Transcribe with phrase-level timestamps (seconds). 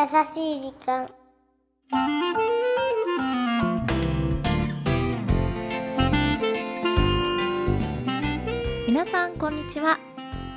[0.00, 1.10] 優しい時間。
[8.86, 9.98] 皆さんこんにちは。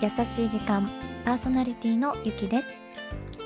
[0.01, 0.89] 優しい時間
[1.25, 2.69] パーソナリティのゆきです。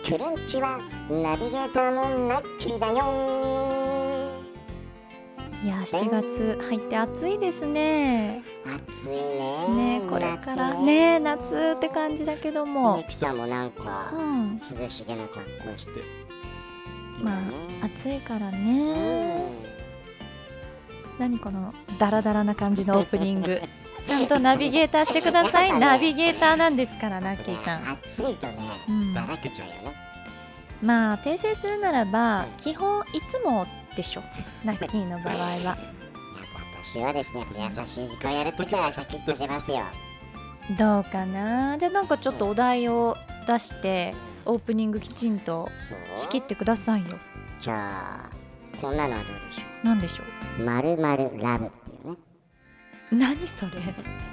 [0.04, 0.80] チュルンチは
[1.10, 2.96] ナビゲーターのナッキーだよ。
[5.64, 8.44] いや7月入って暑いですね
[8.76, 10.00] 暑いね。
[10.00, 10.74] ねこれから。
[10.74, 11.20] ね。
[11.20, 13.04] 夏って感じだけども。
[13.36, 14.56] もなんかうん。
[14.56, 15.92] 涼しげな格好して。
[17.22, 17.32] ま
[17.82, 19.52] あ暑いからね。
[21.18, 23.62] 何このダラダラな感じのオープニング。
[24.06, 25.74] ちゃんとナビゲーターしてください。
[25.80, 29.94] ナビゲーターなんですからナッキーさん、暑いとねうん、だらけちゃうよね。
[30.82, 32.46] まあ訂正するならばうん。
[32.58, 34.24] 基本いつもでしょ。
[34.64, 35.78] ナッキーの場合は
[36.94, 39.80] 私はですねやっぱ優しい時間やるときはシャキッとしてますよ。
[40.78, 41.78] どうかな？
[41.78, 43.16] じゃあなんかちょっとお題を
[43.48, 44.14] 出して
[44.46, 45.70] オープニングきちんと
[46.16, 47.18] 仕切ってくださいよ。
[47.60, 50.24] じゃあこんなのはどうでしょなんでしょ
[50.60, 50.64] う？
[50.64, 52.18] まるまるラブっていうね。
[53.12, 53.72] う何それ？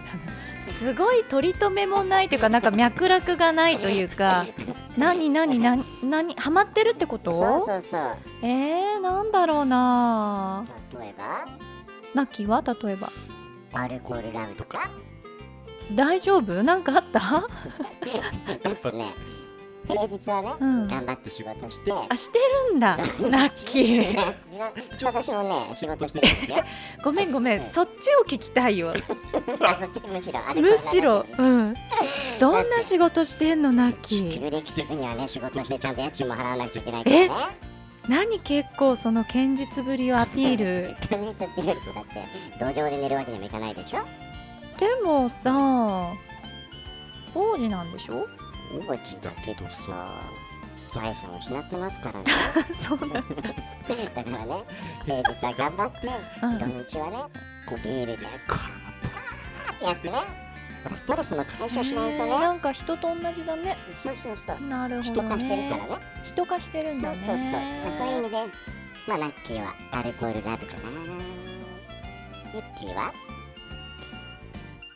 [0.61, 4.47] すごい取り留めもないというかなんか脈絡がないというか
[4.97, 5.85] 何何何？
[6.03, 6.35] 何？
[6.37, 7.33] ハマってるってこと？
[7.35, 8.17] そうそうそう。
[8.43, 10.65] えー、なんだろうな。
[11.01, 11.47] 例えば？
[12.15, 12.63] ナッキーは？
[12.63, 13.11] 例えば。
[13.73, 14.91] アルコールラブとか？
[15.95, 16.63] 大丈夫？
[16.63, 17.49] なんかあった？
[18.63, 19.13] やっぱね
[19.87, 20.89] 平日はね、うん。
[20.89, 21.93] 頑張って仕事して。
[21.93, 22.39] あして
[22.71, 22.97] るんだ。
[22.97, 24.17] ナッキー
[25.05, 26.57] 私もね仕事してるんですよ。
[27.05, 27.61] ごめんごめん。
[27.61, 28.95] そっちを聞きたいよ。
[30.09, 31.75] むしろむしろねうん
[32.39, 37.31] どんな仕事してんのナッキー地球で生きていくにはね仕事してちゃんと家賃も払わなくちゃいけないからね
[38.09, 40.97] 何結構その堅実ぶりをアピール？
[41.01, 41.11] 現
[41.41, 44.05] 実っていうよりもだって路上で寝るわけにもいかないでしょ？
[44.79, 45.53] でもさ
[47.35, 48.27] 王子なんでしょ？
[48.77, 50.09] 王子だけどさ
[50.89, 52.27] 財産を失ってますからね。
[52.81, 54.65] そうなんだ、 だからね
[55.07, 56.09] 平日は頑張って
[56.43, 56.59] うん。
[56.59, 57.17] 土日はね
[57.67, 60.44] こうビールでこうパーってやってね
[60.85, 62.31] やっぱストレスも解消しないとね。
[62.31, 63.79] なんか人と同じだね。
[63.95, 64.69] そうそうそう。
[64.69, 65.29] なるほどね。
[65.29, 66.05] 人化してるからね。
[66.25, 67.17] 人化してるんだね。
[67.17, 68.53] そうそうそう、まあ、そういう意味で
[69.07, 70.91] まあラッキーはアルコールラブかな。
[72.53, 73.13] ユッキーは。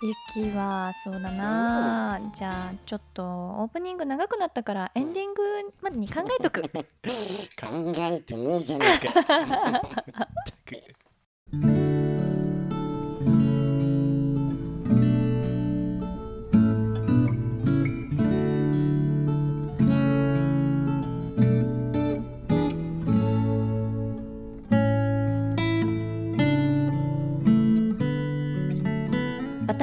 [0.00, 2.20] ゆきはそうだな。
[2.32, 5.42] じゃあちょっとオープニング長くなったからエンディング
[5.82, 6.62] までに考えとく。
[6.70, 6.70] 考
[7.96, 9.82] えてねえじゃねえか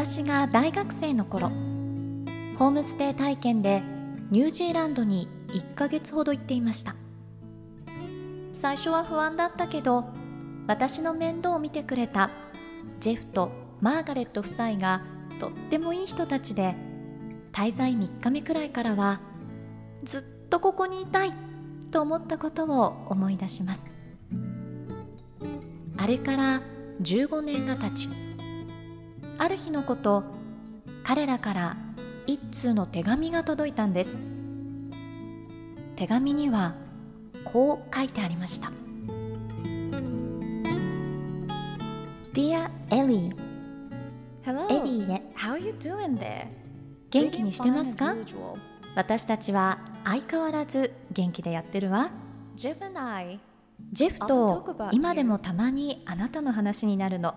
[0.08, 1.50] 私が大学生の頃
[2.60, 3.82] ホームステイ体験で
[4.30, 6.96] ニュージーランドに1ヶ月ほど行っていました。
[8.54, 10.06] 最初は不安だったけど
[10.68, 12.30] 私の面倒を見てくれた
[13.00, 13.50] ジェフと
[13.82, 15.02] マーガレット夫妻が
[15.40, 16.76] とってもいい人たちで
[17.52, 19.22] 滞在3日目くらいからは
[20.04, 21.34] ずっとここにいたい
[21.90, 23.84] と思ったことを思い出します。
[25.98, 26.62] あれから
[27.02, 28.25] 15年が経ち
[29.38, 30.24] ある日のこと
[31.04, 31.78] 彼らから
[32.26, 34.18] 一通の手紙が届いたんです。
[35.96, 36.74] 手紙には
[37.44, 38.72] こう書いてありました。
[42.34, 43.36] Dear Ellie.
[44.44, 44.68] Hello.
[44.68, 46.48] エリーへ How are you doing there?
[47.12, 48.16] 元気にしてますか？
[48.96, 52.12] 私たちは相変わらず元気でやってるわ。
[52.56, 53.40] Jeff and I,
[53.92, 57.36] ジェフと今でもたまにあなたの話になるの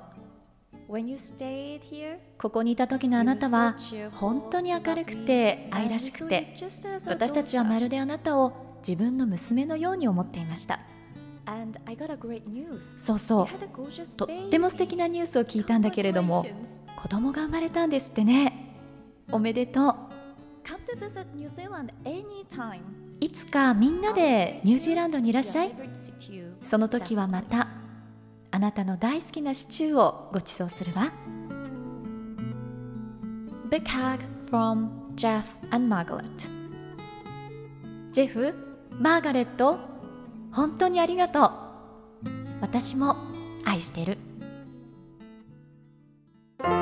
[2.38, 3.76] ここにいた時のあなたは
[4.12, 6.56] 本当に明るくて愛らしくて
[7.06, 10.80] 私たちはまるであなたを自分の娘のように思っていました。
[12.96, 13.46] そうそう。
[14.16, 16.46] とっても素敵なニュースを聞いたんだけれども
[16.96, 18.74] 子供が生まれたんですってね。
[19.30, 19.94] おめでとう。
[23.20, 25.70] いつかみんなでニュージーランドにいらっしゃい。
[26.62, 27.68] その時はまた
[28.58, 31.12] あなたの大好きなシチューをご馳走するわ。
[33.70, 34.18] Big hug
[34.50, 36.24] from Jeff and Margaret.
[38.10, 38.52] ジェフ
[38.90, 39.78] マーガレット
[40.50, 41.52] 本当にありがとう。
[42.60, 43.14] 私も
[43.64, 44.18] 愛してる。
[46.66, 46.74] 優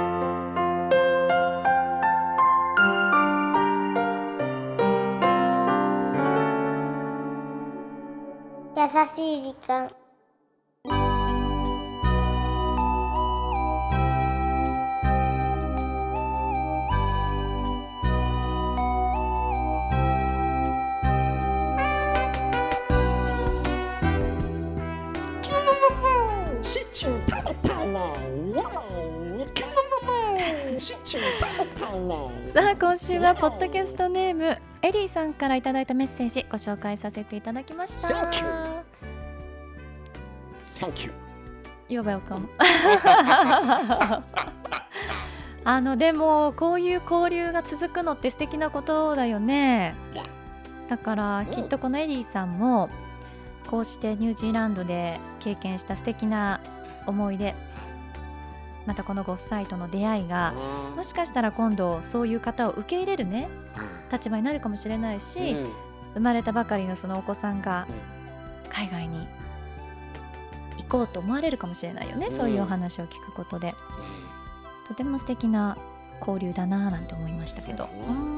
[9.15, 9.91] しい時間。
[32.53, 38.09] さあ今週はポッドキャストネームエリーさんからいただいたメッセージご紹介させていただきました。
[45.65, 49.95] あのでもこういう交流が続くのって素敵なことだよね.
[50.89, 52.91] だからきっとこのエリーさんも
[53.71, 56.61] こうしてニュージーランドで経験した素敵な
[57.07, 57.55] 思い出
[58.87, 60.55] またこのご夫妻との出会いが
[60.95, 63.49] もしかしたら今度そういう方を受け入れるね
[64.13, 65.73] 立場になるかもしれないし、うん。
[66.15, 67.87] 生まれたばかりのそのお子さんが
[68.71, 69.27] 海外に
[70.79, 72.37] 行こうと思われるかもしれないよね、うん。
[72.37, 73.75] そういうお話を聞くことで。
[74.89, 75.77] とても素敵な
[76.21, 77.91] 交流だなぁなんて思いましたけど、ね。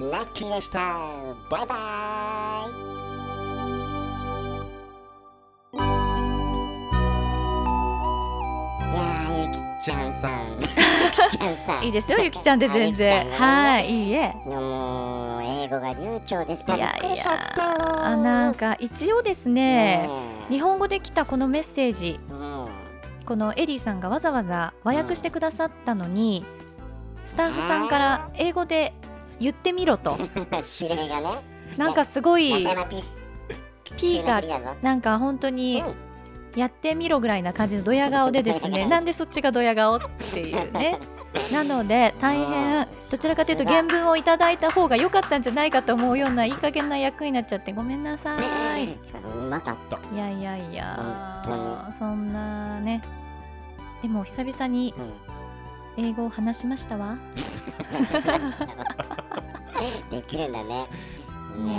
[0.00, 1.12] ラッキーでした。
[1.48, 2.66] バイバ
[3.06, 3.09] イ。
[9.82, 11.84] ちゃんさんゆきちゃんさん。
[11.84, 13.30] いいですよゆきちゃんで全然。
[13.30, 14.34] はいいいえ。
[14.44, 20.08] もう英語が流暢でしたいやいやあなんか一応ですね
[20.50, 22.20] 日本語で来たこのメッセージ。
[22.28, 22.68] うん。
[23.24, 26.44] このエリーさんがわざわざ和訳してくださったのに、
[27.26, 28.92] スタッフさんから英語で
[29.38, 30.18] 言ってみろと。
[30.80, 31.28] 指令がね。
[31.76, 32.66] なんかすごい
[33.96, 34.48] ピ P が急
[34.82, 36.09] なんか本当にうん
[36.56, 40.00] やってみろぐらいな感じのドヤ顔でですね なんでそっちがドヤ顔っ
[40.32, 40.98] ていうね。
[41.52, 48.36] なので大変どちらかというと原文をいただいた方が良かったんじゃないかと思うようないい加減な役になっちゃってごめんなさ
[48.76, 48.88] い。
[48.88, 48.96] う
[49.48, 49.96] まかった。
[50.12, 53.00] いやいやいや本そんなね。
[54.02, 55.12] でも久々にうん。
[55.96, 57.16] 英語を話しましたわ。
[60.10, 60.86] できるんだね。
[61.58, 61.74] いや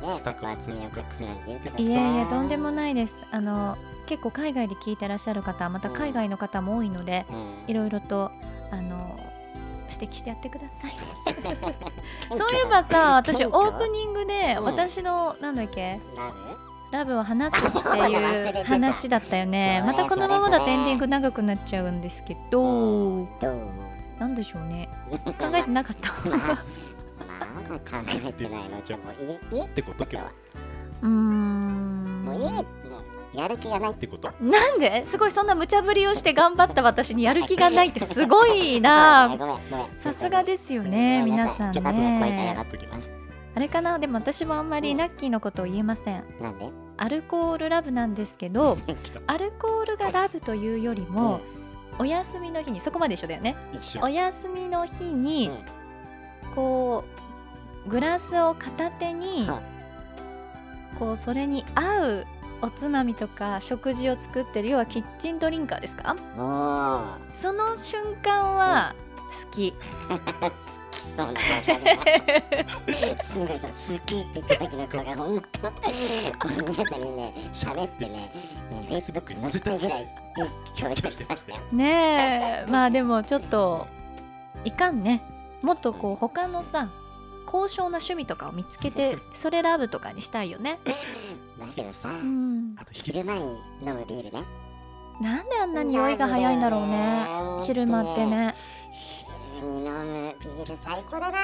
[0.00, 1.82] ノーアルね、特厚みを隠すなんて言うけどさ。
[1.82, 3.14] いやいやとんでもないです。
[3.30, 3.76] あの
[4.06, 7.54] 結構海外で聞いてらっしゃる方また海外の方も多いのでうん。
[7.66, 8.30] いろいろと
[8.70, 9.18] あの
[9.90, 10.96] 指摘してやってください。
[12.36, 14.64] そういえばさ私オープニングでうん。
[14.64, 16.00] 私のなんだっけ？
[16.16, 16.38] ラブ？
[16.90, 19.82] ラブを話すっていう話だったよね。
[19.84, 23.26] またこのままだとエンディング長くなっちゃうんですけど。
[23.40, 23.64] どう？
[24.18, 24.88] なんでしょうね。
[25.10, 26.52] 考えてなかったま
[27.53, 28.80] あ、まあ、考えてないの。
[28.84, 30.32] じゃあもういい、いいってこと今日は。
[31.02, 32.24] うーん。
[32.24, 32.42] もういい。
[32.52, 32.64] もう
[33.36, 33.90] やる気がない。
[33.92, 34.30] ってこと？
[34.40, 35.04] なんで？
[35.06, 39.36] すごいそんな無茶ぶりをして頑張った私にやる気がないってすごいな。
[39.98, 42.56] さすがですよね皆さんね。
[43.56, 43.98] あれかな？
[43.98, 46.24] でも私もあんまりうんナッキーのことを言えません。
[46.40, 46.70] なんで？
[46.96, 48.78] アルコールラブなんですけど
[49.26, 51.40] アルコールがラブというよりも、
[51.98, 53.56] お休みの日にそこまで一緒だよね。
[53.72, 54.00] 一緒。
[54.02, 55.50] お休みの日に、
[56.54, 57.20] こう
[57.88, 59.60] グラスを片手に、は
[60.98, 62.26] こうそれに合う
[62.62, 66.16] おつまみとか食事を作ってる要はキッチンドリンカーですか？
[67.34, 68.94] その瞬間は
[69.44, 69.78] 好き、好
[70.90, 71.00] き。
[71.04, 71.74] そうな顔して
[72.86, 74.16] るすごいその好き。
[74.16, 78.32] って言った時の顔が本当皆さんにね喋ってねね
[78.88, 80.08] Facebook に載せたいぐらいいい
[80.82, 83.86] 表情してましたよねえまあでもちょっと
[84.64, 85.22] いかんね
[85.60, 86.88] もっとこう他のさ
[87.54, 90.80] 高尚な趣味とかを見つけて それラブとかにしたいよね。
[91.56, 92.74] だけどさ、うん。
[92.76, 94.44] あとひ昼間に飲むビールね。
[95.20, 97.26] なんであんなに酔いが早いんだろうね。
[97.64, 98.56] 昼間ってね。
[99.54, 101.38] 昼に飲むビール最高だな。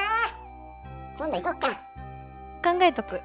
[1.16, 1.68] 今度行こっか。
[2.72, 3.20] 考えとく。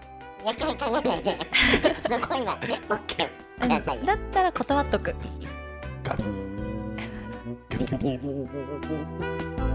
[0.46, 1.38] 夜間考えないで。
[2.08, 3.30] そこ今 OK
[3.62, 4.06] くださいよ。
[4.06, 5.16] だったら断っとく。
[6.04, 6.24] ガビ
[7.68, 9.75] ガビガビガビ